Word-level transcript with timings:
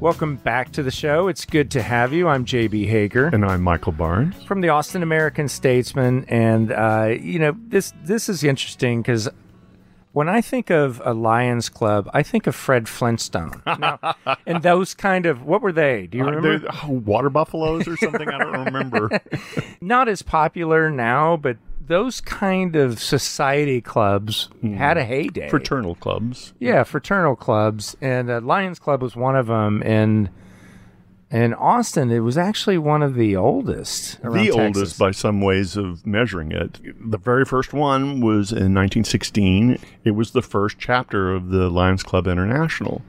Welcome 0.00 0.36
back 0.36 0.70
to 0.72 0.82
the 0.84 0.92
show. 0.92 1.26
It's 1.26 1.44
good 1.44 1.72
to 1.72 1.82
have 1.82 2.12
you. 2.12 2.28
I'm 2.28 2.44
JB 2.44 2.86
Hager 2.86 3.26
And 3.26 3.44
I'm 3.44 3.62
Michael 3.62 3.90
Barnes. 3.92 4.40
from 4.44 4.60
the 4.60 4.68
Austin 4.68 5.02
American 5.02 5.48
Statesman, 5.48 6.24
and 6.28 6.70
uh, 6.70 7.16
you 7.20 7.40
know 7.40 7.56
this 7.66 7.92
this 8.04 8.28
is 8.28 8.44
interesting 8.44 9.02
because 9.02 9.28
when 10.12 10.28
I 10.28 10.40
think 10.40 10.70
of 10.70 11.02
a 11.04 11.12
Lions 11.12 11.68
Club, 11.68 12.08
I 12.14 12.22
think 12.22 12.46
of 12.46 12.54
Fred 12.54 12.88
Flintstone. 12.88 13.60
Now, 13.66 13.98
and 14.46 14.62
those 14.62 14.94
kind 14.94 15.26
of 15.26 15.42
what 15.42 15.62
were 15.62 15.72
they? 15.72 16.06
Do 16.06 16.18
you 16.18 16.24
remember? 16.24 16.54
Uh, 16.54 16.58
they're- 16.58 16.80
oh, 16.84 16.92
water 17.04 17.28
buffaloes 17.30 17.88
or 17.88 17.96
something? 17.96 18.28
I 18.28 18.38
don't 18.38 18.64
remember. 18.66 19.10
Not 19.80 20.06
as 20.08 20.22
popular 20.22 20.90
now, 20.92 21.36
but 21.36 21.56
those 21.88 22.20
kind 22.20 22.76
of 22.76 23.00
society 23.00 23.80
clubs 23.80 24.48
had 24.62 24.96
a 24.96 25.04
heyday. 25.04 25.48
Fraternal 25.48 25.94
clubs. 25.96 26.52
Yeah, 26.60 26.84
fraternal 26.84 27.34
clubs, 27.34 27.96
and 28.00 28.30
uh, 28.30 28.40
Lions 28.40 28.78
Club 28.78 29.02
was 29.02 29.16
one 29.16 29.34
of 29.36 29.46
them. 29.46 29.82
And 29.84 30.30
in 31.30 31.54
Austin, 31.54 32.10
it 32.10 32.20
was 32.20 32.38
actually 32.38 32.78
one 32.78 33.02
of 33.02 33.14
the 33.14 33.36
oldest. 33.36 34.22
the 34.22 34.30
Texas. 34.30 34.56
oldest 34.56 34.98
by 34.98 35.10
some 35.10 35.40
ways 35.40 35.76
of 35.76 36.06
measuring 36.06 36.52
it. 36.52 36.78
The 37.10 37.18
very 37.18 37.44
first 37.44 37.72
one 37.72 38.20
was 38.20 38.50
in 38.50 38.74
1916. 38.74 39.78
It 40.04 40.12
was 40.12 40.30
the 40.30 40.42
first 40.42 40.78
chapter 40.78 41.34
of 41.34 41.48
the 41.48 41.68
Lions 41.68 42.02
Club 42.02 42.26
International. 42.26 43.02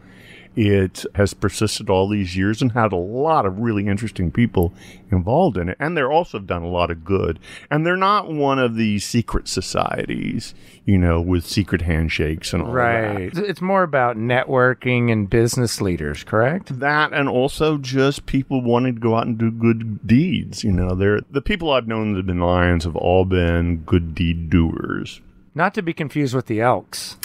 It 0.61 1.05
has 1.15 1.33
persisted 1.33 1.89
all 1.89 2.09
these 2.09 2.35
years 2.35 2.61
and 2.61 2.73
had 2.73 2.91
a 2.91 2.97
lot 2.97 3.45
of 3.45 3.59
really 3.59 3.87
interesting 3.87 4.29
people 4.29 4.73
involved 5.09 5.55
in 5.55 5.69
it. 5.69 5.77
And 5.79 5.95
they're 5.95 6.11
also 6.11 6.37
done 6.37 6.63
a 6.63 6.67
lot 6.67 6.91
of 6.91 7.05
good. 7.05 7.39
And 7.71 7.85
they're 7.85 7.95
not 7.95 8.29
one 8.29 8.59
of 8.59 8.75
these 8.75 9.05
secret 9.05 9.47
societies, 9.47 10.53
you 10.83 10.97
know, 10.97 11.21
with 11.21 11.45
secret 11.45 11.83
handshakes 11.83 12.51
and 12.51 12.63
all 12.63 12.73
Right. 12.73 13.33
that. 13.33 13.39
Right. 13.39 13.49
It's 13.49 13.61
more 13.61 13.83
about 13.83 14.17
networking 14.17 15.09
and 15.09 15.29
business 15.29 15.79
leaders, 15.79 16.25
correct? 16.25 16.79
that 16.81 17.13
and 17.13 17.29
also 17.29 17.77
just 17.77 18.25
people 18.25 18.61
wanting 18.61 18.95
to 18.95 18.99
go 18.99 19.15
out 19.15 19.27
and 19.27 19.37
do 19.37 19.51
good 19.51 20.05
deeds. 20.05 20.65
You 20.65 20.73
know, 20.73 20.93
they're 20.93 21.21
the 21.31 21.41
people 21.41 21.71
I've 21.71 21.87
known 21.87 22.11
that 22.11 22.17
have 22.17 22.25
been 22.25 22.41
lions 22.41 22.83
have 22.83 22.97
all 22.97 23.23
been 23.23 23.77
good 23.85 24.13
deed 24.13 24.49
doers. 24.49 25.21
Not 25.55 25.73
to 25.75 25.81
be 25.81 25.93
confused 25.93 26.35
with 26.35 26.47
the 26.47 26.59
Elks. 26.61 27.15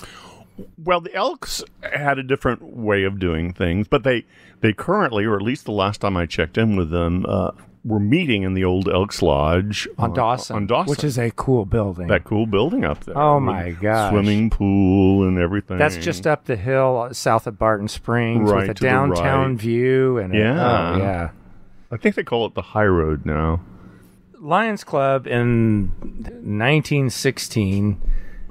Well, 0.83 1.01
the 1.01 1.13
Elks 1.15 1.65
had 1.83 2.19
a 2.19 2.23
different 2.23 2.63
way 2.63 3.05
of 3.05 3.19
doing 3.19 3.53
things, 3.53 3.89
but 3.89 4.05
they 4.05 4.25
they 4.61 4.73
currently, 4.73 5.25
or 5.25 5.37
at 5.37 5.43
least 5.43 5.65
the 5.65 5.73
last 5.73 6.01
time 6.01 6.17
I 6.17 6.27
checked 6.27 6.57
in 6.57 6.77
with 6.77 6.91
them, 6.91 7.27
uh, 7.29 7.51
were 7.85 7.99
meeting 8.01 8.45
in 8.45 8.55
the 8.55 8.65
old 8.65 8.89
Elks 8.89 9.21
Lodge 9.21 9.87
On 9.99 10.13
uh, 10.13 10.15
Dawson, 10.15 10.57
On 10.57 10.67
Dawson, 10.67 10.91
which 10.91 11.05
is 11.05 11.19
a 11.19 11.31
cool 11.33 11.65
building. 11.67 12.07
that 12.07 12.25
cool 12.25 12.47
building 12.47 12.85
up 12.85 13.05
there. 13.05 13.19
Oh 13.19 13.41
my 13.41 13.73
god! 13.73 14.11
Swimming 14.13 14.49
pool 14.49 15.27
and 15.27 15.39
everything. 15.39 15.77
That's 15.77 15.97
just 15.97 16.27
up 16.27 16.45
the 16.45 16.57
hill 16.57 17.09
uh, 17.11 17.13
south 17.13 17.47
of 17.47 17.59
Barton 17.59 17.89
Springs 17.89 18.49
Right, 18.51 18.69
with 18.69 18.71
a 18.71 18.81
downtown 18.81 19.51
right. 19.53 19.61
view 19.61 20.19
and 20.19 20.35
a, 20.35 20.39
Yeah. 20.39 20.93
oh, 20.95 20.97
yeah. 20.99 21.31
I 21.91 21.97
think 21.97 22.15
they 22.15 22.23
call 22.25 22.47
it 22.47 22.55
the 22.55 22.63
High 22.63 22.87
Road 22.87 23.27
now. 23.27 23.61
Lions 24.41 24.85
Club 24.85 25.27
in 25.27 25.91
1916. 26.79 28.01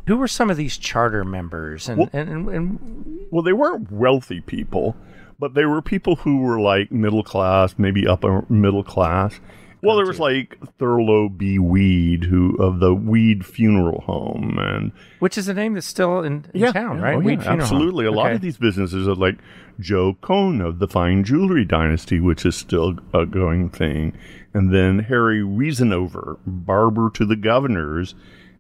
Who 0.08 0.18
were 0.18 0.28
some 0.28 0.50
of 0.50 0.58
these 0.58 0.78
charter 0.78 1.24
members? 1.24 1.88
And, 1.90 2.00
Well- 2.00 2.10
and, 2.14 2.30
and, 2.30 2.50
and 2.50 3.20
Well, 3.32 3.44
they 3.44 3.54
weren't 3.54 3.92
wealthy 3.92 4.42
people, 4.42 4.96
but 5.40 5.54
they 5.54 5.66
were 5.66 5.82
people 5.82 6.18
who 6.18 6.42
were 6.42 6.60
like 6.60 6.92
middle 6.92 7.24
class, 7.24 7.76
maybe 7.78 8.06
upper 8.08 8.46
middle 8.50 8.84
class. 8.84 9.40
Well, 9.82 9.98
there 9.98 10.06
was 10.06 10.20
like 10.20 10.58
Thurlow 10.80 11.28
B. 11.28 11.60
Weed, 11.60 12.24
who 12.24 12.56
of 12.56 12.80
the 12.80 12.96
Weed 12.96 13.46
Funeral 13.46 14.00
Home, 14.06 14.58
and 14.58 14.94
which 15.20 15.38
is 15.38 15.50
a 15.50 15.54
name 15.54 15.74
that's 15.74 15.86
still 15.86 16.22
in, 16.22 16.46
in 16.54 16.72
town, 16.72 17.02
right? 17.02 17.16
oh, 17.16 17.20
yeah, 17.20 17.26
Weed 17.26 17.42
Funeral 17.42 17.50
Home. 17.58 17.62
absolutely. 17.62 18.06
A 18.06 18.12
lot 18.12 18.32
of 18.32 18.40
these 18.40 18.56
businesses 18.56 19.10
are 19.10 19.16
like 19.16 19.40
Joe 19.82 20.14
Koen 20.22 20.62
of 20.62 20.80
the 20.80 20.88
Fine 20.88 21.26
Jewelry 21.26 21.66
Dynasty, 21.66 22.22
which 22.22 22.46
is 22.46 22.56
still 22.56 22.98
a 23.14 23.26
going 23.26 23.70
thing, 23.70 24.14
and 24.54 24.74
then 24.74 25.00
Harry 25.00 25.42
Reasonover, 25.42 26.38
barber 26.46 27.10
to 27.16 27.26
the 27.26 27.36
governors, 27.36 28.16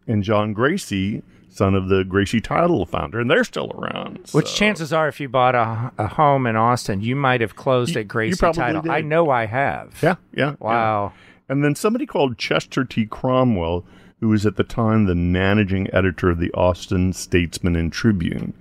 and 0.05 0.23
John 0.23 0.51
Gracy, 0.51 1.23
son 1.53 1.75
of 1.75 1.87
the 1.87 2.03
Gracy 2.03 2.41
Title 2.41 2.85
founder, 2.85 3.19
and 3.19 3.29
they're 3.29 3.43
still 3.43 3.71
around. 3.71 4.27
Which 4.31 4.47
so- 4.47 4.55
chances 4.55 4.91
are, 4.91 5.07
if 5.07 5.19
you 5.19 5.29
bought 5.29 5.55
a, 5.55 5.91
a 5.97 6.07
home 6.07 6.45
in 6.47 6.55
Austin, 6.55 7.01
you 7.01 7.15
might 7.15 7.41
have 7.41 7.55
closed 7.55 7.95
You- 7.95 8.01
at 8.01 8.07
Gracy 8.07 8.37
Title. 8.53 8.81
did. 8.81 8.91
I 8.91 9.01
know 9.01 9.29
I 9.29 9.45
have. 9.45 9.97
Yeah, 10.01 10.15
yeah. 10.33 10.51
yeah. 10.51 10.55
Wow. 10.59 11.13
And 11.49 11.63
then 11.63 11.75
somebody 11.75 12.05
called 12.05 12.37
Chester 12.37 12.83
T. 12.83 13.05
Cromwell, 13.05 13.85
who 14.19 14.29
was 14.29 14.45
at 14.45 14.55
the 14.55 14.63
time 14.63 15.05
the 15.05 15.15
managing 15.15 15.93
editor 15.93 16.29
of 16.29 16.39
the 16.39 16.51
Austin 16.53 17.13
Statesman 17.13 17.75
and 17.75 17.91
Tribune. 17.91 18.53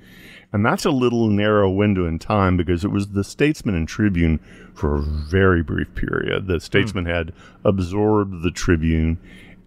And 0.52 0.66
that's 0.66 0.84
a 0.84 0.90
little 0.90 1.28
narrow 1.28 1.70
window 1.70 2.04
in 2.06 2.18
time 2.18 2.56
because 2.56 2.84
it 2.84 2.90
was 2.90 3.08
the 3.08 3.24
Statesman 3.24 3.74
and 3.74 3.88
Tribune 3.88 4.38
for 4.74 4.96
a 4.96 5.00
very 5.00 5.62
brief 5.62 5.94
period. 5.94 6.46
The 6.46 6.60
Statesman 6.60 7.04
hmm. 7.04 7.10
had 7.10 7.32
absorbed 7.64 8.42
the 8.42 8.50
Tribune. 8.50 9.18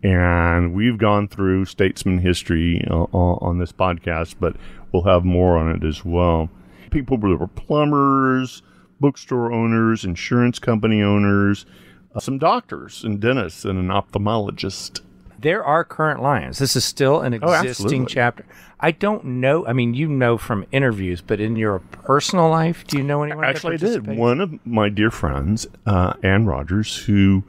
And 0.06 0.76
we've 0.76 1.00
gone 1.00 1.28
through 1.28 1.66
statesman 1.66 2.20
history 2.20 2.86
uh, 2.92 2.94
on 3.12 3.58
this 3.58 3.72
podcast, 3.72 4.36
but 4.40 4.56
we'll 4.92 5.02
have 5.04 5.26
more 5.26 5.58
on 5.58 5.72
it 5.76 5.84
as 5.84 6.06
well. 6.06 6.48
People 6.92 7.18
were 7.18 7.48
plumbers, 7.48 8.62
bookstore 9.00 9.52
owners, 9.52 10.06
insurance 10.06 10.60
company 10.60 11.02
owners, 11.02 11.66
uh, 12.14 12.20
some 12.20 12.38
doctors 12.38 13.04
and 13.04 13.20
dentists, 13.20 13.66
and 13.66 13.80
an 13.80 13.88
ophthalmologist. 13.88 15.02
There 15.40 15.64
are 15.64 15.84
current 15.84 16.22
Lions. 16.22 16.60
This 16.60 16.76
is 16.76 16.86
still 16.86 17.22
an 17.22 17.34
Oh, 17.42 17.52
existing 17.54 17.70
absolutely. 18.04 18.06
chapter. 18.14 18.46
I 18.80 18.92
don't 18.92 19.26
know. 19.26 19.66
I 19.66 19.74
mean, 19.74 19.96
you 19.96 20.08
know 20.08 20.38
from 20.38 20.66
interviews, 20.72 21.22
but 21.22 21.40
in 21.40 21.56
your 21.56 21.80
personal 21.80 22.48
life, 22.50 22.86
do 22.86 22.98
you 22.98 23.04
know 23.04 23.24
anyone? 23.24 23.42
that 23.42 23.56
Actually, 23.56 23.74
I 23.74 23.78
did. 23.78 24.06
One 24.06 24.40
of 24.40 24.66
my 24.68 24.90
dear 24.90 25.10
friends, 25.10 25.66
uh, 25.88 26.14
Ann 26.22 26.46
Rogers, 26.46 26.96
who 27.06 27.44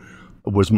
was 0.46 0.72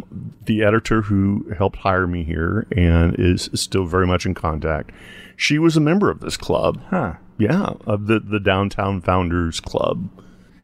the 0.46 0.62
editor 0.64 1.02
who 1.02 1.52
helped 1.56 1.76
hire 1.78 2.06
me 2.06 2.24
here 2.24 2.66
and 2.76 3.14
is 3.18 3.50
still 3.54 3.84
very 3.86 4.06
much 4.06 4.26
in 4.26 4.34
contact. 4.34 4.90
She 5.36 5.58
was 5.58 5.76
a 5.76 5.80
member 5.80 6.10
of 6.10 6.20
this 6.20 6.36
club. 6.36 6.80
Huh. 6.90 7.14
Yeah, 7.38 7.74
of 7.86 8.06
the, 8.08 8.18
the 8.18 8.40
Downtown 8.40 9.00
Founders 9.02 9.60
Club. 9.60 10.08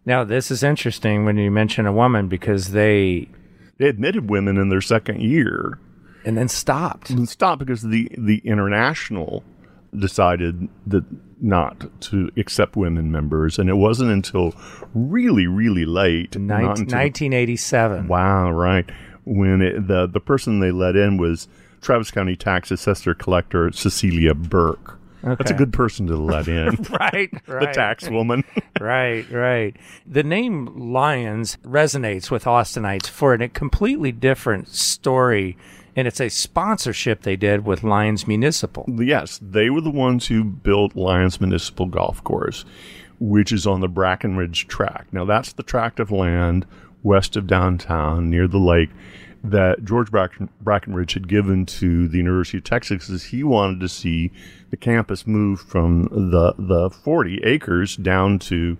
Now, 0.04 0.24
this 0.24 0.50
is 0.50 0.62
interesting 0.64 1.24
when 1.24 1.36
you 1.38 1.50
mention 1.50 1.86
a 1.86 1.92
woman 1.92 2.26
because 2.28 2.72
they 2.72 3.28
They 3.78 3.88
admitted 3.88 4.28
women 4.28 4.56
in 4.56 4.68
their 4.70 4.80
second 4.80 5.20
year 5.22 5.78
and 6.24 6.36
then 6.36 6.48
stopped. 6.48 7.10
and 7.10 7.28
stopped 7.28 7.60
because 7.60 7.82
the, 7.82 8.10
the 8.18 8.38
international 8.44 9.44
decided 9.98 10.68
that 10.86 11.04
not 11.40 12.00
to 12.00 12.30
accept 12.36 12.76
women 12.76 13.12
members. 13.12 13.58
And 13.58 13.68
it 13.68 13.76
wasn't 13.76 14.10
until 14.10 14.54
really, 14.94 15.46
really 15.46 15.84
late. 15.84 16.36
Nin- 16.36 16.50
until- 16.50 16.98
1987. 16.98 18.08
Wow, 18.08 18.50
right. 18.50 18.88
When 19.24 19.62
it, 19.62 19.88
the 19.88 20.06
the 20.06 20.20
person 20.20 20.60
they 20.60 20.70
let 20.70 20.96
in 20.96 21.16
was 21.16 21.48
Travis 21.80 22.10
County 22.10 22.36
tax 22.36 22.70
assessor 22.70 23.14
collector 23.14 23.72
Cecilia 23.72 24.34
Burke. 24.34 24.98
Okay. 25.24 25.36
That's 25.38 25.50
a 25.50 25.54
good 25.54 25.72
person 25.72 26.06
to 26.08 26.16
let 26.16 26.48
in. 26.48 26.76
Right, 26.90 27.30
the 27.46 27.70
tax 27.72 28.10
woman. 28.10 28.44
right, 28.80 29.28
right. 29.30 29.74
The 30.06 30.22
name 30.22 30.92
Lions 30.92 31.56
resonates 31.64 32.30
with 32.30 32.44
Austinites 32.44 33.06
for 33.06 33.32
a 33.32 33.48
completely 33.48 34.12
different 34.12 34.68
story, 34.68 35.56
and 35.96 36.08
it's 36.08 36.20
a 36.20 36.28
sponsorship 36.28 37.22
they 37.22 37.36
did 37.36 37.64
with 37.64 37.84
Lions 37.84 38.26
Municipal. 38.26 38.84
yes, 38.88 39.38
they 39.42 39.70
were 39.70 39.80
the 39.80 39.90
ones 39.90 40.26
who 40.26 40.44
built 40.44 40.96
Lions 40.96 41.40
Municipal 41.40 41.86
Golf 41.86 42.22
Course, 42.24 42.64
which 43.20 43.52
is 43.52 43.66
on 43.66 43.80
the 43.80 43.88
Brackenridge 43.88 44.66
tract. 44.66 45.12
Now 45.12 45.24
that's 45.24 45.52
the 45.52 45.62
tract 45.62 46.00
of 46.00 46.10
land 46.10 46.66
west 47.02 47.36
of 47.36 47.46
downtown 47.46 48.30
near 48.30 48.48
the 48.48 48.58
lake 48.58 48.90
that 49.44 49.84
George 49.84 50.10
Bracken, 50.10 50.48
Brackenridge 50.64 51.12
had 51.12 51.28
given 51.28 51.66
to 51.66 52.08
the 52.08 52.16
University 52.16 52.58
of 52.58 52.64
Texas 52.64 53.10
as 53.10 53.24
he 53.24 53.44
wanted 53.44 53.78
to 53.80 53.88
see 53.88 54.32
the 54.70 54.76
campus 54.76 55.26
move 55.26 55.60
from 55.60 56.04
the 56.04 56.54
the 56.58 56.88
40 56.90 57.42
acres 57.44 57.96
down 57.96 58.38
to 58.40 58.78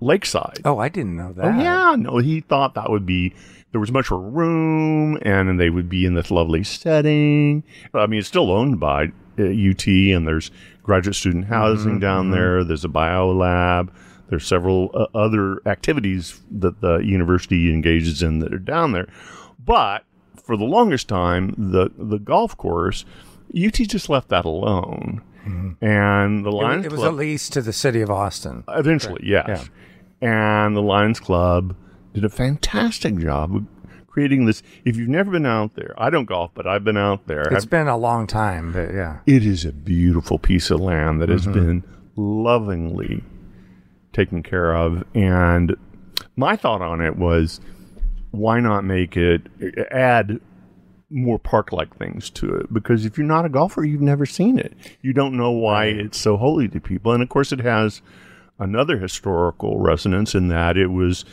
Lakeside. 0.00 0.60
Oh, 0.64 0.78
I 0.78 0.88
didn't 0.88 1.16
know 1.16 1.32
that. 1.32 1.44
Oh 1.44 1.58
yeah, 1.60 1.94
no, 1.98 2.18
he 2.18 2.40
thought 2.40 2.74
that 2.74 2.90
would 2.90 3.06
be 3.06 3.34
there 3.72 3.80
was 3.80 3.92
much 3.92 4.10
more 4.10 4.20
room, 4.20 5.18
and 5.22 5.60
they 5.60 5.70
would 5.70 5.88
be 5.88 6.04
in 6.04 6.14
this 6.14 6.30
lovely 6.30 6.64
setting. 6.64 7.62
I 7.94 8.06
mean, 8.06 8.18
it's 8.20 8.28
still 8.28 8.50
owned 8.50 8.80
by 8.80 9.12
uh, 9.38 9.42
UT, 9.44 9.86
and 9.86 10.26
there's 10.26 10.50
graduate 10.82 11.14
student 11.16 11.44
housing 11.46 12.00
down 12.00 12.30
there. 12.30 12.64
There's 12.64 12.84
a 12.84 12.88
bio 12.88 13.30
lab. 13.30 13.92
There's 14.28 14.46
several 14.46 14.90
uh, 14.94 15.06
other 15.16 15.60
activities 15.66 16.40
that 16.50 16.80
the 16.80 16.98
university 16.98 17.72
engages 17.72 18.22
in 18.22 18.38
that 18.40 18.52
are 18.54 18.58
down 18.58 18.92
there. 18.92 19.08
But 19.64 20.04
for 20.42 20.56
the 20.56 20.64
longest 20.64 21.08
time, 21.08 21.54
the 21.56 21.90
the 21.96 22.18
golf 22.18 22.56
course, 22.56 23.04
UT 23.56 23.74
just 23.74 24.08
left 24.08 24.28
that 24.30 24.44
alone, 24.44 25.22
and 25.80 26.44
the 26.44 26.50
It, 26.50 26.54
Lions 26.54 26.86
it 26.86 26.92
was 26.92 27.00
Club 27.00 27.14
a 27.14 27.16
lease 27.16 27.48
to 27.50 27.62
the 27.62 27.72
city 27.72 28.00
of 28.00 28.10
Austin. 28.10 28.64
eventually, 28.68 29.20
yes, 29.24 29.68
and 30.20 30.76
the 30.76 30.80
Lions 30.82 31.20
Club 31.20 31.74
did 32.14 32.24
a 32.24 32.28
fantastic 32.28 33.16
job 33.18 33.54
of 33.56 33.64
creating 34.06 34.46
this. 34.46 34.62
If 34.84 34.96
you've 34.96 35.08
never 35.08 35.30
been 35.30 35.46
out 35.46 35.74
there, 35.76 35.94
I 35.96 36.10
don't 36.10 36.24
golf, 36.26 36.50
but 36.54 36.66
I've 36.66 36.84
been 36.84 36.96
out 36.96 37.26
there. 37.26 37.42
It's 37.42 37.64
I've- 37.64 37.68
been 37.68 37.88
a 37.88 37.96
long 37.96 38.26
time, 38.26 38.72
but 38.72 38.92
yeah. 38.92 39.20
it 39.26 39.44
is 39.46 39.64
a 39.64 39.72
beautiful 39.72 40.38
piece 40.38 40.70
of 40.70 40.80
land 40.80 41.20
that 41.22 41.28
has 41.28 41.42
Mm-hmm. 41.46 41.52
been 41.52 41.84
lovingly 42.16 43.22
taken 44.12 44.42
care 44.42 44.74
of. 44.74 45.04
And 45.14 45.76
my 46.36 46.56
thought 46.56 46.82
on 46.82 47.00
it 47.00 47.16
was, 47.16 47.60
why 48.32 48.60
not 48.60 48.84
make 48.84 49.16
it 49.16 49.42
add 49.90 50.40
more 51.10 51.38
park-like 51.38 51.96
things 51.96 52.30
to 52.30 52.54
it? 52.56 52.72
Because 52.72 53.04
if 53.04 53.16
you're 53.18 53.26
not 53.26 53.44
a 53.44 53.48
golfer, 53.48 53.84
you've 53.84 54.00
never 54.00 54.26
seen 54.26 54.58
it. 54.58 54.74
You 55.02 55.12
don't 55.12 55.36
know 55.36 55.50
why 55.50 55.86
it's 55.86 56.18
so 56.18 56.36
holy 56.36 56.68
to 56.68 56.80
people. 56.80 57.12
And 57.12 57.22
of 57.22 57.28
course, 57.28 57.52
it 57.52 57.60
has 57.60 58.02
another 58.60 58.98
historical 58.98 59.80
resonance 59.80 60.34
in 60.34 60.48
that 60.48 60.76
it 60.76 60.88
was. 60.88 61.24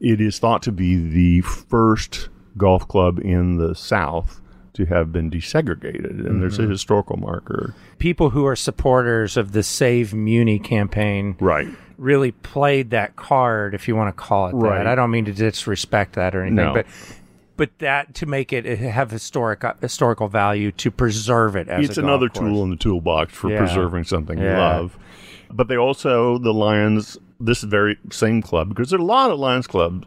It 0.00 0.20
is 0.20 0.38
thought 0.38 0.62
to 0.62 0.72
be 0.72 0.96
the 0.96 1.40
first 1.42 2.28
golf 2.56 2.86
club 2.88 3.18
in 3.18 3.56
the 3.56 3.74
South 3.74 4.40
to 4.72 4.86
have 4.86 5.12
been 5.12 5.30
desegregated, 5.30 6.24
and 6.26 6.40
there's 6.40 6.58
a 6.58 6.62
Mm-hmm. 6.62 6.70
historical 6.70 7.16
marker. 7.18 7.74
People 7.98 8.30
who 8.30 8.46
are 8.46 8.56
supporters 8.56 9.36
of 9.36 9.52
the 9.52 9.62
Save 9.62 10.14
Muni 10.14 10.58
campaign 10.58 11.36
Right. 11.40 11.68
really 11.98 12.30
played 12.32 12.90
that 12.90 13.16
card, 13.16 13.74
if 13.74 13.88
you 13.88 13.94
want 13.96 14.08
to 14.16 14.18
call 14.22 14.46
it 14.48 14.54
Right. 14.54 14.78
that. 14.78 14.86
I 14.86 14.94
don't 14.94 15.10
mean 15.10 15.26
to 15.26 15.32
disrespect 15.32 16.14
that 16.14 16.34
or 16.34 16.42
anything, 16.42 16.56
No. 16.64 16.72
but 16.72 16.86
but 17.60 17.78
that 17.80 18.14
to 18.14 18.24
make 18.24 18.54
it 18.54 18.64
have 18.64 19.10
historic 19.10 19.62
historical 19.82 20.28
value 20.28 20.72
to 20.72 20.90
preserve 20.90 21.56
it 21.56 21.68
as 21.68 21.90
It's 21.90 21.98
another 21.98 22.30
course. 22.30 22.48
tool 22.48 22.64
in 22.64 22.70
the 22.70 22.76
toolbox 22.76 23.34
for 23.34 23.50
Yeah. 23.50 23.58
preserving 23.58 24.04
something 24.04 24.38
you 24.38 24.46
love. 24.46 24.96
But 25.52 25.68
they 25.68 25.76
also, 25.76 26.38
the 26.38 26.54
Lions, 26.54 27.18
this 27.38 27.62
very 27.62 27.98
same 28.10 28.40
club, 28.40 28.70
because 28.70 28.88
there 28.88 28.98
are 28.98 29.02
a 29.02 29.04
lot 29.04 29.30
of 29.30 29.38
Lions 29.38 29.66
clubs 29.66 30.06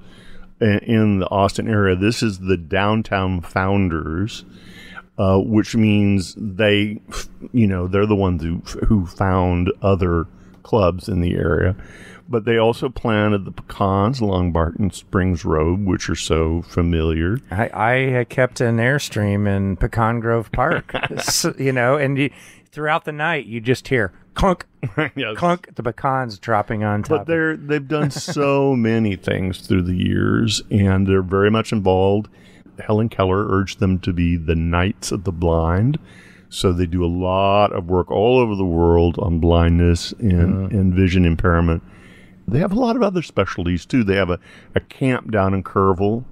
in, 0.60 0.80
in 0.80 1.20
the 1.20 1.28
Austin 1.30 1.68
area. 1.70 1.96
This 1.96 2.24
is 2.24 2.40
the 2.40 2.58
Downtown 2.58 3.42
Founders, 3.42 4.46
uh, 5.20 5.38
which 5.38 5.76
means 5.76 6.34
they, 6.36 7.02
you 7.52 7.68
know, 7.68 7.86
they're 7.88 8.08
the 8.08 8.16
ones 8.16 8.42
who, 8.42 8.64
who 8.88 9.06
found 9.06 9.72
other 9.84 10.26
clubs 10.64 11.08
in 11.08 11.22
the 11.22 11.36
area. 11.36 11.76
But 12.28 12.46
they 12.46 12.58
also 12.58 12.90
planted 12.90 13.46
the 13.46 13.52
pecans 13.52 14.20
along 14.22 14.54
Barton 14.54 14.92
Springs 14.92 15.44
Road, 15.44 15.86
which 15.86 16.10
are 16.10 16.16
so 16.16 16.62
familiar. 16.62 17.40
I, 17.52 17.70
I 17.74 17.94
had 18.12 18.30
kept 18.30 18.62
an 18.62 18.78
airstream 18.78 19.48
in 19.48 19.75
Pecan 19.75 20.20
Grove 20.20 20.52
Park, 20.52 20.94
So, 21.22 21.54
you 21.60 21.74
know, 21.74 21.98
and 21.98 22.18
you, 22.18 22.30
throughout 22.72 23.06
the 23.06 23.12
night 23.12 23.46
you 23.46 23.60
just 23.60 23.88
hear 23.90 24.14
clunk, 24.34 24.66
Yes. 25.16 25.38
clunk, 25.38 25.75
the 25.75 25.84
pecans 25.84 26.40
dropping 26.40 26.84
on 26.84 27.04
top. 27.04 27.20
But 27.20 27.28
they're 27.28 27.58
they've 27.58 27.88
done 27.88 28.12
so 28.12 28.76
many 28.76 29.16
things 29.16 29.66
through 29.68 29.84
the 29.84 29.96
years, 29.96 30.62
and 30.72 31.08
they're 31.08 31.22
very 31.22 31.52
much 31.52 31.72
involved. 31.72 32.30
Helen 32.80 33.10
Keller 33.10 33.48
urged 33.50 33.80
them 33.80 34.00
to 34.00 34.14
be 34.14 34.36
the 34.36 34.56
Knights 34.56 35.12
of 35.12 35.26
the 35.26 35.31
Blind, 35.31 36.00
so 36.50 36.74
they 36.74 36.88
do 36.88 37.06
a 37.06 37.08
lot 37.08 37.72
of 37.72 37.88
work 37.88 38.10
all 38.12 38.40
over 38.40 38.56
the 38.56 38.66
world 38.66 39.18
on 39.19 39.40
blindness 39.40 40.12
and, 40.14 40.69
mm. 40.69 40.72
and 40.72 40.94
vision 40.94 41.26
impairment. 41.26 41.84
They 42.48 42.60
have 42.60 42.72
a 42.72 42.80
lot 42.80 42.95
of 42.95 43.01
other 43.04 43.22
specialties 43.22 43.86
too. 43.86 44.04
They 44.04 44.16
have 44.16 44.30
a, 44.30 44.40
a 44.75 44.80
camp 44.80 45.31
down 45.31 45.54
in 45.54 45.63
Kerrville. 45.63 46.25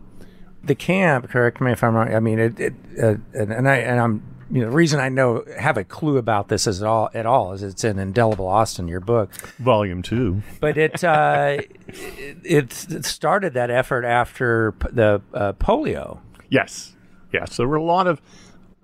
the 0.63 0.75
camp. 0.75 1.29
Correct 1.29 1.59
me 1.61 1.71
if 1.71 1.83
I'm 1.83 1.95
wrong. 1.95 2.13
I 2.13 2.19
mean, 2.19 2.39
it, 2.39 2.59
it 2.59 2.73
uh, 3.01 3.15
and, 3.33 3.51
and 3.51 3.69
I 3.69 3.77
and 3.77 3.99
I'm 3.99 4.23
you 4.51 4.61
know 4.61 4.69
the 4.69 4.75
reason 4.75 4.99
I 4.99 5.07
know 5.09 5.45
have 5.57 5.77
a 5.77 5.83
clue 5.85 6.17
about 6.17 6.49
this 6.49 6.67
is 6.67 6.81
at 6.81 6.87
all 6.87 7.09
at 7.13 7.25
all 7.25 7.53
is 7.53 7.63
it's 7.63 7.83
in 7.85 7.97
Indelible 7.97 8.47
Austin, 8.47 8.87
your 8.89 8.99
book. 8.99 9.31
Volume 9.59 10.01
two. 10.01 10.43
But 10.59 10.77
it 10.77 11.03
uh, 11.03 11.57
it, 11.87 12.85
it 12.91 13.05
started 13.05 13.53
that 13.53 13.69
effort 13.71 14.03
after 14.05 14.73
p- 14.73 14.89
the 14.91 15.21
uh, 15.33 15.53
polio. 15.53 16.19
Yes, 16.49 16.93
yes. 17.31 17.55
There 17.55 17.67
were 17.67 17.77
a 17.77 17.83
lot 17.83 18.07
of, 18.07 18.21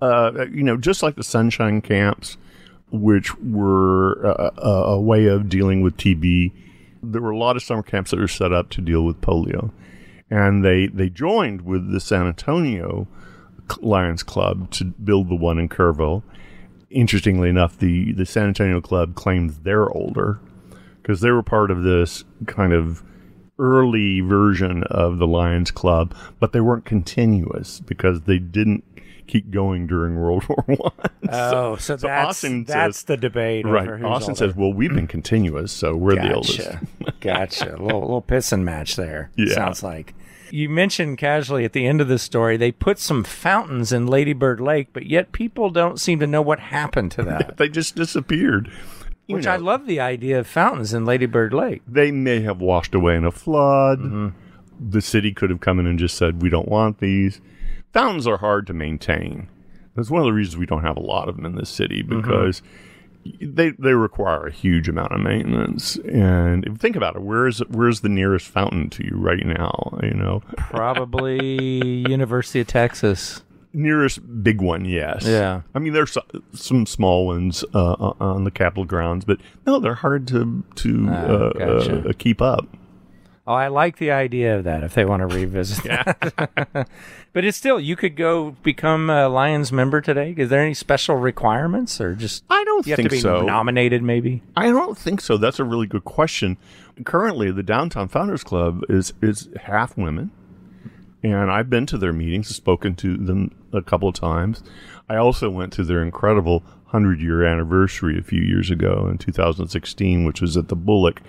uh, 0.00 0.46
you 0.50 0.62
know, 0.62 0.78
just 0.78 1.02
like 1.02 1.16
the 1.16 1.22
sunshine 1.22 1.82
camps, 1.82 2.38
which 2.90 3.36
were 3.38 4.24
uh, 4.26 4.62
a 4.62 4.98
way 4.98 5.26
of 5.26 5.50
dealing 5.50 5.82
with 5.82 5.98
TB. 5.98 6.52
There 7.02 7.22
were 7.22 7.30
a 7.30 7.38
lot 7.38 7.56
of 7.56 7.62
summer 7.62 7.82
camps 7.82 8.10
that 8.10 8.20
were 8.20 8.28
set 8.28 8.52
up 8.52 8.70
to 8.70 8.80
deal 8.80 9.04
with 9.04 9.20
polio, 9.20 9.70
and 10.30 10.64
they 10.64 10.86
they 10.86 11.08
joined 11.08 11.62
with 11.62 11.90
the 11.90 12.00
San 12.00 12.26
Antonio 12.26 13.08
Lions 13.80 14.22
Club 14.22 14.70
to 14.72 14.84
build 14.84 15.28
the 15.28 15.34
one 15.34 15.58
in 15.58 15.68
Kerrville. 15.68 16.22
Interestingly 16.90 17.48
enough, 17.48 17.78
the 17.78 18.12
the 18.12 18.26
San 18.26 18.48
Antonio 18.48 18.80
Club 18.80 19.14
claims 19.14 19.60
they're 19.60 19.88
older 19.90 20.40
because 21.02 21.20
they 21.20 21.30
were 21.30 21.42
part 21.42 21.70
of 21.70 21.82
this 21.82 22.24
kind 22.46 22.72
of 22.72 23.02
early 23.58 24.20
version 24.20 24.82
of 24.84 25.18
the 25.18 25.26
Lions 25.26 25.70
Club, 25.70 26.14
but 26.40 26.52
they 26.52 26.60
weren't 26.60 26.84
continuous 26.84 27.80
because 27.80 28.22
they 28.22 28.38
didn't 28.38 28.84
keep 29.26 29.50
going 29.50 29.86
during 29.86 30.16
World 30.16 30.44
War 30.48 30.64
One. 30.66 30.92
Oh, 31.30 31.76
so, 31.76 31.96
that's 31.96 32.04
Austin 32.04 32.64
that's 32.64 32.98
says- 32.98 33.04
the 33.04 33.16
debate. 33.16 33.66
over 33.66 33.74
right. 33.74 34.04
Austin 34.04 34.30
older. 34.32 34.34
says, 34.34 34.54
"Well, 34.56 34.72
we've 34.72 34.94
been 34.94 35.06
continuous, 35.06 35.70
so 35.72 35.94
we're 35.96 36.14
the 36.14 36.34
oldest." 36.34 36.58
Gotcha. 36.58 36.86
gotcha. 37.20 37.70
A 37.76 37.82
little, 37.82 38.00
little 38.00 38.22
pissing 38.22 38.62
match 38.62 38.96
there. 38.96 39.30
Yeah. 39.36 39.52
Sounds 39.54 39.82
like. 39.82 40.14
You 40.50 40.70
mentioned 40.70 41.18
casually 41.18 41.66
at 41.66 41.74
the 41.74 41.86
end 41.86 42.00
of 42.00 42.08
the 42.08 42.18
story, 42.18 42.56
they 42.56 42.72
put 42.72 42.98
some 42.98 43.22
fountains 43.22 43.92
in 43.92 44.06
Ladybird 44.06 44.60
Lake, 44.60 44.88
but 44.94 45.04
yet 45.04 45.30
people 45.32 45.68
don't 45.68 46.00
seem 46.00 46.20
to 46.20 46.26
know 46.26 46.40
what 46.40 46.58
happened 46.58 47.10
to 47.12 47.22
that. 47.24 47.58
They 47.58 47.68
just 47.68 47.96
disappeared. 47.96 48.70
You 49.28 49.36
Which 49.36 49.44
know, 49.44 49.52
I 49.52 49.56
love 49.56 49.86
the 49.86 50.00
idea 50.00 50.38
of 50.40 50.46
fountains 50.46 50.92
in 50.94 51.04
Ladybird 51.04 51.52
Lake. 51.52 51.82
They 51.86 52.10
may 52.10 52.40
have 52.40 52.60
washed 52.60 52.94
away 52.94 53.14
in 53.14 53.24
a 53.24 53.30
flood. 53.30 53.98
Mm-hmm. 54.00 54.28
The 54.90 55.02
city 55.02 55.32
could 55.32 55.50
have 55.50 55.60
come 55.60 55.78
in 55.78 55.86
and 55.86 55.98
just 55.98 56.16
said, 56.16 56.40
"We 56.42 56.48
don't 56.48 56.68
want 56.68 56.98
these." 56.98 57.40
Fountains 57.92 58.26
are 58.26 58.38
hard 58.38 58.66
to 58.68 58.72
maintain. 58.72 59.48
That's 59.94 60.10
one 60.10 60.20
of 60.22 60.26
the 60.26 60.32
reasons 60.32 60.56
we 60.56 60.66
don't 60.66 60.82
have 60.84 60.96
a 60.96 61.00
lot 61.00 61.28
of 61.28 61.36
them 61.36 61.44
in 61.44 61.56
this 61.56 61.68
city 61.70 62.02
Mm-hmm. 62.02 62.20
because 62.22 62.62
they 63.42 63.70
they 63.72 63.92
require 63.92 64.46
a 64.46 64.52
huge 64.52 64.88
amount 64.88 65.12
of 65.12 65.20
maintenance. 65.20 65.96
And 65.96 66.64
if 66.64 66.70
you 66.72 66.76
think 66.78 66.96
about 66.96 67.16
it, 67.16 67.22
where 67.22 67.46
is 67.46 67.58
where's 67.68 68.00
the 68.00 68.08
nearest 68.08 68.46
fountain 68.46 68.88
to 68.90 69.04
you 69.04 69.16
right 69.16 69.44
now? 69.44 69.98
You 70.02 70.14
know, 70.14 70.42
Probably 70.56 71.74
University 72.08 72.60
of 72.60 72.66
Texas. 72.68 73.42
Nearest 73.72 74.42
big 74.42 74.60
one, 74.60 74.84
yes. 74.84 75.24
Yeah. 75.26 75.62
I 75.74 75.78
mean, 75.78 75.92
there's 75.92 76.16
some 76.52 76.86
small 76.86 77.26
ones 77.26 77.64
uh, 77.74 78.12
on 78.20 78.44
the 78.44 78.50
Capitol 78.50 78.84
grounds, 78.84 79.24
but 79.24 79.38
no, 79.66 79.78
they're 79.78 79.94
hard 79.94 80.26
to 80.28 80.64
to 80.76 81.06
Ah, 81.08 81.12
uh, 81.14 81.52
gotcha. 81.52 82.08
uh, 82.08 82.12
keep 82.18 82.40
up. 82.42 82.66
Oh, 83.46 83.54
I 83.54 83.68
like 83.68 83.96
the 83.96 84.10
idea 84.10 84.58
of 84.58 84.64
that 84.64 84.84
if 84.84 84.92
they 84.92 85.06
want 85.06 85.20
to 85.20 85.26
revisit 85.34 85.82
that. 85.84 86.86
but 87.32 87.44
it's 87.46 87.56
still, 87.56 87.80
you 87.80 87.96
could 87.96 88.14
go 88.14 88.50
become 88.62 89.08
a 89.08 89.26
Lions 89.30 89.72
member 89.72 90.02
today. 90.02 90.34
Is 90.36 90.50
there 90.50 90.60
any 90.60 90.74
special 90.74 91.16
requirements 91.16 91.98
or 91.98 92.14
just 92.14 92.44
I 92.50 92.62
don't 92.64 92.86
you 92.86 92.90
have 92.92 92.96
think 92.98 93.08
to 93.08 93.16
be 93.16 93.20
so. 93.20 93.40
nominated 93.40 94.02
maybe? 94.02 94.42
I 94.54 94.66
don't 94.66 94.98
think 94.98 95.22
so. 95.22 95.38
That's 95.38 95.58
a 95.58 95.64
really 95.64 95.86
good 95.86 96.04
question. 96.04 96.58
Currently, 97.06 97.50
the 97.52 97.62
Downtown 97.62 98.08
Founders 98.08 98.44
Club 98.44 98.82
is 98.90 99.14
is 99.22 99.48
half 99.62 99.96
women, 99.96 100.30
and 101.22 101.50
I've 101.50 101.70
been 101.70 101.86
to 101.86 101.98
their 101.98 102.12
meetings, 102.12 102.48
spoken 102.48 102.94
to 102.96 103.16
them 103.16 103.54
a 103.72 103.82
couple 103.82 104.08
of 104.08 104.14
times. 104.14 104.62
I 105.08 105.16
also 105.16 105.50
went 105.50 105.72
to 105.74 105.84
their 105.84 106.02
incredible 106.02 106.62
hundred 106.86 107.20
year 107.20 107.44
anniversary 107.44 108.18
a 108.18 108.22
few 108.22 108.40
years 108.40 108.70
ago 108.70 109.08
in 109.10 109.18
2016, 109.18 110.24
which 110.24 110.40
was 110.40 110.56
at 110.56 110.68
the 110.68 110.76
Bullock, 110.76 111.20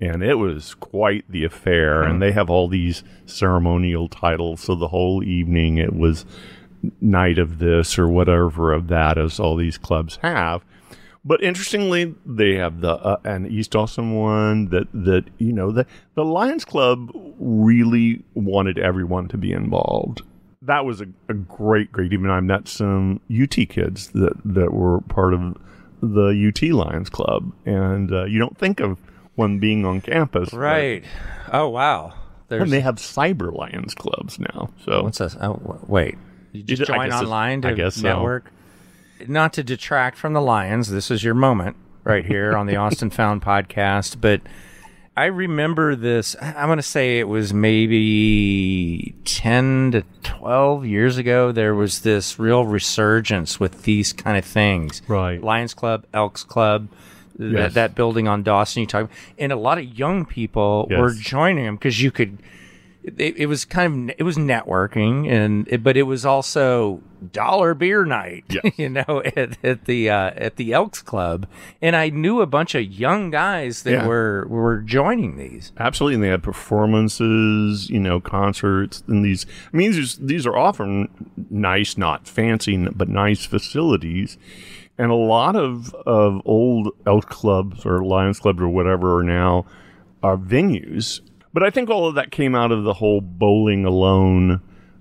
and 0.00 0.22
it 0.22 0.34
was 0.34 0.74
quite 0.74 1.24
the 1.30 1.44
affair. 1.44 2.02
And 2.02 2.20
they 2.20 2.32
have 2.32 2.50
all 2.50 2.68
these 2.68 3.02
ceremonial 3.26 4.08
titles, 4.08 4.60
so 4.62 4.74
the 4.74 4.88
whole 4.88 5.22
evening 5.22 5.78
it 5.78 5.94
was 5.94 6.24
night 7.00 7.38
of 7.38 7.58
this 7.58 7.98
or 7.98 8.08
whatever 8.08 8.72
of 8.72 8.88
that, 8.88 9.18
as 9.18 9.38
all 9.38 9.56
these 9.56 9.78
clubs 9.78 10.18
have. 10.22 10.64
But 11.24 11.42
interestingly, 11.42 12.14
they 12.24 12.54
have 12.54 12.80
the 12.80 12.92
uh, 12.94 13.16
an 13.24 13.46
East 13.46 13.76
Austin 13.76 14.14
one 14.14 14.68
that 14.70 14.86
that 14.94 15.24
you 15.38 15.52
know 15.52 15.70
the 15.70 15.86
the 16.14 16.24
Lions 16.24 16.64
Club 16.64 17.10
really 17.38 18.24
wanted 18.34 18.78
everyone 18.78 19.28
to 19.28 19.36
be 19.36 19.52
involved. 19.52 20.22
That 20.62 20.84
was 20.84 21.00
a, 21.00 21.06
a 21.28 21.34
great, 21.34 21.90
great. 21.92 22.12
Even 22.12 22.30
I 22.30 22.40
met 22.40 22.68
some 22.68 23.20
UT 23.30 23.50
kids 23.68 24.08
that 24.08 24.32
that 24.44 24.72
were 24.72 25.00
part 25.02 25.34
of 25.34 25.56
the 26.02 26.28
UT 26.48 26.62
Lions 26.72 27.10
Club, 27.10 27.52
and 27.66 28.10
uh, 28.12 28.24
you 28.24 28.38
don't 28.38 28.56
think 28.56 28.80
of 28.80 28.98
one 29.34 29.58
being 29.58 29.84
on 29.84 30.00
campus, 30.00 30.50
but- 30.50 30.58
Right. 30.58 31.04
Oh, 31.52 31.68
wow. 31.68 32.14
There's 32.48 32.62
And 32.62 32.72
they 32.72 32.80
have 32.80 32.96
cyber 32.96 33.52
Lions 33.54 33.94
clubs 33.94 34.38
now. 34.38 34.70
So 34.84 35.02
What's 35.04 35.18
this? 35.18 35.36
Oh, 35.40 35.78
wait. 35.86 36.16
You 36.52 36.62
just 36.62 36.82
join 36.84 37.12
online 37.12 37.62
to 37.62 37.68
I 37.68 37.72
guess 37.74 37.94
so. 37.94 38.02
Not 39.28 39.52
to 39.54 39.62
detract 39.62 40.16
from 40.18 40.32
the 40.32 40.40
Lions. 40.40 40.90
This 40.90 41.10
is 41.10 41.22
your 41.24 41.34
moment 41.34 41.76
right 42.04 42.24
here 42.24 42.56
on 42.56 42.66
the 42.66 42.76
Austin 42.84 43.10
Found 43.10 43.42
podcast. 43.42 44.20
But 44.20 44.40
I 45.16 45.26
remember 45.26 45.94
this. 45.96 46.36
I'm 46.40 46.66
going 46.68 46.78
to 46.78 46.82
say 46.82 47.18
it 47.18 47.28
was 47.28 47.52
maybe 48.30 49.14
10 49.24 49.92
to 49.92 50.04
12 50.22 50.86
years 50.86 51.18
ago. 51.18 51.52
There 51.52 51.74
was 51.74 52.00
this 52.00 52.38
real 52.38 52.64
resurgence 52.66 53.58
with 53.60 53.82
these 53.82 54.12
kind 54.12 54.38
of 54.38 54.44
things. 54.44 55.02
Right. 55.08 55.42
Lions 55.42 55.74
Club, 55.74 56.06
Elks 56.14 56.44
Club, 56.44 56.88
Yes. 57.38 57.52
that, 57.52 57.74
that 57.74 57.94
building 57.94 58.28
on 58.28 58.42
Dawson 58.42 58.82
you 58.82 58.86
talk 58.86 59.08
and 59.38 59.50
a 59.50 59.56
lot 59.56 59.78
of 59.78 59.98
young 59.98 60.26
people 60.26 60.86
Yes. 60.90 61.00
were 61.00 61.10
joining 61.14 61.64
them 61.64 61.76
because 61.76 62.02
you 62.02 62.10
could 62.10 62.36
it, 63.02 63.34
it 63.38 63.46
was 63.46 63.64
kind 63.64 64.10
of 64.10 64.16
it 64.18 64.24
was 64.24 64.36
networking 64.36 65.26
and 65.26 65.66
it, 65.68 65.82
but 65.82 65.96
it 65.96 66.02
was 66.02 66.26
also 66.26 67.00
dollar 67.32 67.74
beer 67.74 68.04
night 68.04 68.44
Yes. 68.48 68.72
you 68.78 68.88
know 68.88 69.22
at, 69.36 69.62
at 69.64 69.84
the 69.84 70.08
uh, 70.10 70.30
at 70.36 70.56
the 70.56 70.72
Elks 70.72 71.02
Club 71.02 71.46
and 71.82 71.94
I 71.96 72.08
knew 72.08 72.40
a 72.40 72.46
bunch 72.46 72.74
of 72.74 72.82
young 72.84 73.30
guys 73.30 73.82
that 73.82 73.90
Yeah. 73.92 74.06
were 74.06 74.46
were 74.48 74.78
joining 74.78 75.36
these 75.36 75.72
Absolutely, 75.78 76.14
and 76.14 76.24
they 76.24 76.28
had 76.28 76.42
performances, 76.42 77.90
you 77.90 78.00
know, 78.00 78.20
concerts, 78.20 79.02
and 79.06 79.24
these. 79.24 79.46
I 79.72 79.76
mean, 79.76 79.92
these 79.92 80.16
these 80.16 80.46
are 80.46 80.56
often 80.56 81.08
nice, 81.50 81.96
not 81.96 82.26
fancy, 82.26 82.76
but 82.76 83.08
nice 83.08 83.44
facilities, 83.46 84.38
and 84.98 85.10
a 85.10 85.14
lot 85.14 85.56
of 85.56 85.94
of 86.06 86.40
old 86.44 86.88
elk 87.06 87.28
clubs 87.28 87.84
or 87.86 88.04
Lions 88.04 88.40
clubs 88.40 88.60
or 88.60 88.68
whatever 88.68 89.18
are 89.18 89.22
now 89.24 89.66
are 90.22 90.36
venues. 90.36 91.20
But 91.52 91.62
I 91.62 91.70
think 91.70 91.90
all 91.90 92.06
of 92.06 92.14
that 92.14 92.30
came 92.30 92.54
out 92.54 92.70
of 92.72 92.84
the 92.84 92.94
whole 92.94 93.20
bowling 93.20 93.84
alone 93.84 94.60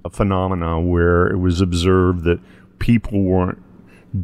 phenomena, 0.09 0.79
where 0.79 1.27
it 1.27 1.37
was 1.37 1.61
observed 1.61 2.23
that 2.25 2.39
people 2.79 3.21
weren't 3.21 3.61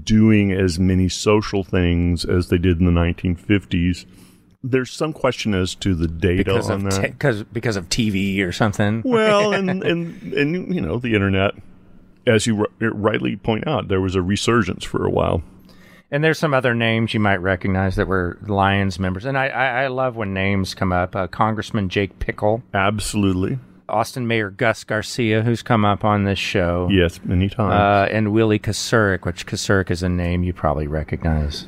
doing 0.04 0.52
as 0.52 0.80
many 0.80 1.08
social 1.10 1.64
things 1.64 2.26
as 2.26 2.50
they 2.50 2.58
did 2.58 2.80
in 2.80 2.86
the 2.86 2.92
1950s. 2.92 4.06
There's 4.64 4.92
some 4.92 5.14
question 5.14 5.54
as 5.54 5.76
to 5.76 5.94
the 5.94 6.08
data 6.08 6.46
because 6.46 6.70
on 6.70 6.88
of 6.88 6.94
that. 6.94 7.02
te- 7.02 7.14
cause, 7.14 7.44
because 7.44 7.76
of 7.76 7.88
TV 7.88 8.44
or 8.44 8.52
something 8.52 9.04
well, 9.06 9.54
and, 9.54 9.70
and 9.70 10.34
and 10.34 10.74
you 10.74 10.82
know 10.82 10.98
the 10.98 11.14
internet, 11.14 11.54
as 12.26 12.48
you 12.48 12.56
ri- 12.80 12.90
rightly 12.90 13.36
point 13.36 13.68
out, 13.68 13.90
there 13.90 14.02
was 14.02 14.16
a 14.16 14.24
resurgence 14.24 14.84
for 14.84 15.06
a 15.06 15.10
while. 15.12 15.44
And 16.12 16.24
there's 16.24 16.40
some 16.40 16.54
other 16.54 16.74
names 16.74 17.14
you 17.14 17.20
might 17.20 17.38
recognize 17.38 17.96
that 17.96 18.08
were 18.08 18.38
Lions 18.48 19.00
members. 19.00 19.26
And 19.26 19.38
I, 19.38 19.48
I, 19.48 19.84
I 19.84 19.88
love 19.88 20.16
when 20.16 20.34
names 20.34 20.74
come 20.76 20.94
up. 20.94 21.16
Uh, 21.16 21.28
Congressman 21.28 21.90
Jake 21.90 22.20
Pickle, 22.20 22.64
Absolutely, 22.74 23.60
Austin 23.88 24.28
Mayor 24.28 24.50
Gus 24.50 24.84
Garcia, 24.84 25.42
who's 25.44 25.62
come 25.62 25.86
up 25.86 26.04
on 26.04 26.24
this 26.24 26.40
show, 26.40 26.88
yes, 26.92 27.20
many 27.24 27.50
times. 27.50 27.74
uh, 27.74 28.08
and 28.14 28.32
Willie 28.34 28.60
Kocurek, 28.60 29.26
which 29.26 29.46
Kocurek 29.46 29.92
is 29.92 30.02
a 30.04 30.10
name 30.10 30.44
you 30.44 30.54
probably 30.54 30.88
recognize. 30.88 31.66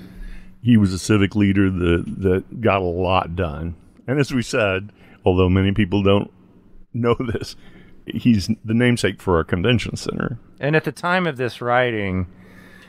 he 0.62 0.78
was 0.78 0.92
a 0.94 1.00
civic 1.00 1.36
leader 1.36 1.70
that 1.70 2.04
that 2.18 2.62
got 2.62 2.82
a 2.82 2.86
lot 2.86 3.36
done. 3.36 3.76
And 4.08 4.20
as 4.20 4.34
we 4.34 4.42
said, 4.42 4.92
although 5.26 5.50
many 5.50 5.72
people 5.74 6.02
don't 6.04 6.32
know 6.94 7.16
this, 7.34 7.56
he's 8.06 8.48
the 8.66 8.74
namesake 8.74 9.22
for 9.22 9.38
our 9.38 9.44
convention 9.44 9.96
center. 9.96 10.40
And 10.60 10.76
at 10.76 10.84
the 10.86 10.92
time 10.92 11.28
of 11.28 11.38
this 11.38 11.62
writing, 11.62 12.26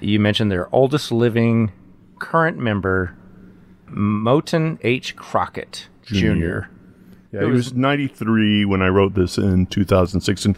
you 0.00 0.18
mentioned 0.20 0.50
their 0.50 0.72
oldest 0.74 1.12
living 1.12 1.72
current 2.18 2.56
member, 2.58 3.16
Moton 3.90 4.78
H. 4.82 5.16
Crockett 5.16 5.88
Jr. 6.04 6.14
Junior. 6.14 6.70
Yeah, 7.32 7.40
he 7.40 7.46
was 7.50 7.74
93 7.74 8.64
when 8.64 8.80
I 8.80 8.88
wrote 8.88 9.14
this 9.14 9.36
in 9.36 9.66
2006, 9.66 10.44
and 10.46 10.56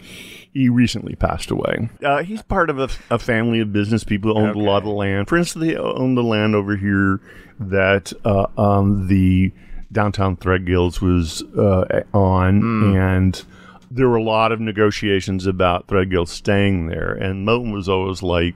he 0.53 0.69
recently 0.69 1.15
passed 1.15 1.51
away. 1.51 1.89
Uh, 2.03 2.23
he's 2.23 2.41
part 2.43 2.69
of 2.69 2.79
a, 2.79 2.89
a 3.09 3.19
family 3.19 3.59
of 3.59 3.73
business 3.73 4.03
people 4.05 4.33
who 4.33 4.39
owned 4.39 4.55
a 4.55 4.59
lot 4.59 4.83
of 4.83 4.87
land. 4.89 5.27
For 5.27 5.37
instance, 5.37 5.65
they 5.65 5.75
owned 5.75 6.17
the 6.17 6.23
land 6.23 6.55
over 6.55 6.77
here 6.77 7.19
that 7.59 8.13
uh, 8.23 8.47
um, 8.57 9.07
the 9.07 9.51
downtown 9.91 10.37
Threadgill's 10.37 11.01
was 11.01 11.43
uh, 11.57 12.03
on, 12.13 12.61
and 12.97 13.43
there 13.89 14.07
were 14.07 14.15
a 14.15 14.23
lot 14.23 14.53
of 14.53 14.61
negotiations 14.61 15.45
about 15.45 15.87
Threadgill's 15.87 16.31
staying 16.31 16.87
there. 16.87 17.11
And 17.11 17.45
Moton 17.45 17.73
was 17.73 17.89
always 17.89 18.23
like, 18.23 18.55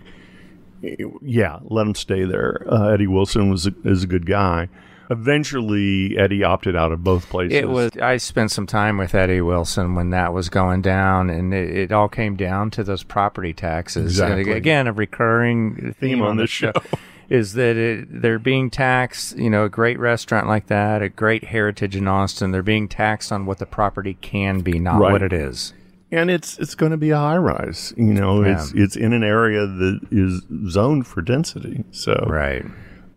yeah, 1.22 1.60
let 1.64 1.86
him 1.88 1.96
stay 1.96 2.24
there. 2.24 2.66
Uh, 2.72 2.90
Eddie 2.90 3.08
Wilson 3.08 3.50
was 3.50 3.68
a, 3.68 3.74
is 3.84 4.04
a 4.04 4.08
good 4.08 4.26
guy. 4.26 4.70
Eventually, 5.10 6.18
Eddie 6.18 6.44
opted 6.44 6.76
out 6.76 6.92
of 6.92 7.04
both 7.04 7.30
places. 7.30 7.58
It 7.58 7.70
was. 7.70 7.92
I 8.02 8.18
spent 8.18 8.52
some 8.52 8.66
time 8.66 8.98
with 8.98 9.14
Eddie 9.14 9.42
Wilson 9.42 9.96
when 9.96 10.10
that 10.12 10.34
was 10.34 10.50
going 10.50 10.82
down, 10.82 11.30
and 11.30 11.54
it, 11.54 11.70
it 11.78 11.92
all 11.92 12.08
came 12.08 12.36
down 12.36 12.72
to 12.72 12.84
those 12.84 13.04
property 13.04 13.54
taxes. 13.54 14.20
And 14.20 14.34
Exactly. 14.40 14.54
again, 14.58 14.88
a 14.88 14.94
recurring 14.94 15.94
theme, 16.00 16.22
on 16.22 16.30
on 16.30 16.38
this 16.38 16.44
this 16.46 16.50
show 16.52 16.74
is 17.30 17.54
that 17.54 17.76
it, 17.76 18.22
they're 18.22 18.40
being 18.40 18.70
taxed. 18.70 19.38
You 19.38 19.50
know, 19.50 19.66
a 19.66 19.70
great 19.70 20.00
restaurant 20.00 20.48
like 20.48 20.68
that, 20.68 21.02
a 21.02 21.10
great 21.10 21.46
heritage 21.46 21.96
in 21.96 22.08
Austin, 22.08 22.52
they're 22.52 22.64
being 22.64 22.88
taxed 22.88 23.32
on 23.32 23.46
what 23.46 23.58
the 23.60 23.66
property 23.66 24.18
can 24.22 24.62
be, 24.62 24.80
not 24.80 25.00
Right. 25.00 25.12
what 25.12 25.22
it 25.22 25.34
is. 25.34 25.74
and 26.12 26.30
it's 26.30 26.58
it's 26.60 26.76
going 26.76 26.92
to 26.92 26.98
be 26.98 27.10
a 27.10 27.18
high 27.18 27.38
rise. 27.38 27.94
You 27.98 28.14
know, 28.14 28.44
it's 28.44 28.72
it's 28.74 28.96
in 28.96 29.12
an 29.14 29.24
area 29.24 29.66
that 29.68 30.00
is 30.12 30.44
zoned 30.72 31.08
for 31.08 31.22
density. 31.22 31.84
So 31.92 32.14
Right. 32.28 32.64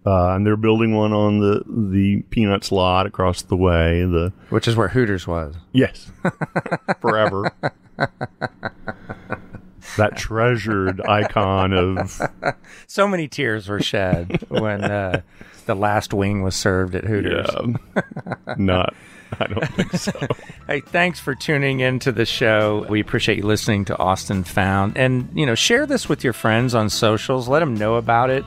Uh, 0.09 0.35
and 0.35 0.47
they're 0.47 0.57
building 0.57 0.95
one 0.95 1.13
on 1.13 1.39
the 1.41 1.63
the 1.67 2.23
Peanuts 2.31 2.73
lot 2.73 3.07
across 3.07 3.43
the 3.43 3.57
way. 3.57 4.01
The 4.05 4.33
Which 4.51 4.67
is 4.69 4.77
where 4.77 4.89
Hooters 4.89 5.27
was. 5.27 5.55
yes, 5.73 6.11
forever. 7.01 7.51
that 9.97 10.17
treasured 10.17 11.01
icon 11.07 11.73
of 11.73 12.21
So 12.87 13.09
many 13.09 13.29
tears 13.29 13.69
were 13.69 13.81
shed 13.81 14.45
when 14.49 14.85
uh, 14.85 15.23
the 15.67 15.75
last 15.75 16.15
wing 16.15 16.43
was 16.43 16.55
served 16.55 16.95
at 16.95 17.05
Hooters. 17.05 17.49
yeah, 17.53 18.55
not. 18.57 18.95
I 19.41 19.47
don't 19.47 19.67
think 19.75 19.93
so. 19.93 20.13
Hey, 20.67 20.81
thanks 20.81 21.19
for 21.19 21.35
tuning 21.35 21.81
into 21.81 22.13
the 22.13 22.27
show. 22.27 22.85
We 22.91 23.01
appreciate 23.01 23.39
you 23.39 23.45
listening 23.45 23.87
to 23.87 23.99
Austin 23.99 24.45
Found. 24.45 24.99
And, 24.99 25.31
you 25.35 25.47
know, 25.47 25.55
share 25.55 25.87
this 25.87 26.09
with 26.11 26.23
your 26.23 26.35
friends 26.35 26.75
on 26.75 26.91
socials. 26.91 27.49
Let 27.49 27.61
them 27.61 27.75
know 27.75 27.95
about 27.95 28.29
it. 28.29 28.45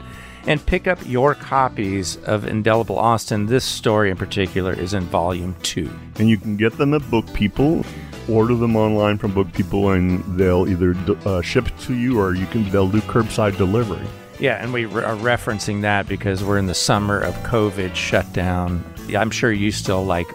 And 0.48 0.66
pick 0.66 0.88
up 0.88 0.98
your 1.06 1.36
copies 1.36 2.18
of 2.26 2.46
Indelible 2.48 2.98
Austin. 2.98 3.46
This 3.46 3.64
story 3.64 4.10
in 4.10 4.18
particular 4.18 4.74
is 4.74 4.94
in 4.94 5.04
volume 5.04 5.56
two. 5.62 5.90
and 6.18 6.28
you 6.30 6.38
can 6.38 6.58
get 6.58 6.78
them 6.78 6.94
at 6.94 7.08
Book 7.12 7.32
People. 7.34 7.86
Order 8.30 8.56
them 8.56 8.76
online 8.76 9.18
from 9.18 9.34
Book 9.34 9.52
People, 9.54 9.90
and 9.92 10.24
they'll 10.40 10.68
either 10.68 10.96
uh, 11.26 11.42
ship 11.42 11.68
to 11.82 11.94
you, 11.96 12.20
or 12.20 12.34
you 12.36 12.46
can 12.48 12.70
they'll 12.70 12.88
do 12.88 13.02
curbside 13.02 13.58
delivery. 13.58 14.06
Yeah, 14.40 14.62
and 14.64 14.72
we 14.74 14.86
re- 14.86 15.04
are 15.04 15.16
referencing 15.16 15.82
that 15.82 16.08
because 16.08 16.44
we're 16.44 16.58
in 16.58 16.66
the 16.68 16.74
summer 16.74 17.20
of 17.20 17.34
COVID 17.44 17.94
shutdown. 17.96 18.84
I'm 19.16 19.32
sure 19.32 19.52
you 19.52 19.72
still 19.72 20.04
like 20.06 20.28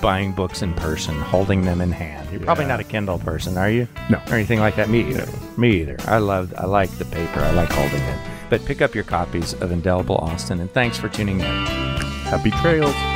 buying 0.00 0.32
books 0.32 0.62
in 0.62 0.72
person, 0.74 1.14
holding 1.20 1.64
them 1.64 1.80
in 1.80 1.92
hand. 1.92 2.28
You're 2.30 2.40
probably 2.40 2.64
Yeah. 2.64 2.68
not 2.68 2.80
a 2.80 2.84
Kindle 2.84 3.18
person, 3.18 3.56
are 3.58 3.70
you? 3.70 3.86
No. 4.08 4.18
Or 4.28 4.34
anything 4.34 4.58
like 4.60 4.76
that? 4.76 4.88
Me 4.88 5.00
either. 5.10 5.26
Me 5.56 5.80
either. 5.82 5.96
I 6.06 6.18
love, 6.18 6.52
I 6.56 6.66
like 6.66 6.90
the 6.98 7.04
paper. 7.04 7.40
I 7.40 7.50
like 7.52 7.70
holding 7.70 8.00
it. 8.00 8.18
But 8.52 8.66
pick 8.66 8.82
up 8.82 8.94
your 8.94 9.04
copies 9.04 9.54
of 9.62 9.72
Indelible 9.72 10.16
Austin, 10.16 10.60
and 10.60 10.70
thanks 10.70 10.98
for 10.98 11.08
tuning 11.08 11.40
in. 11.40 11.46
Happy 11.46 12.50
trails. 12.50 13.11